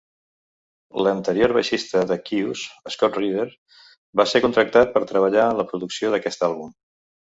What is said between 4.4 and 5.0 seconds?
contractat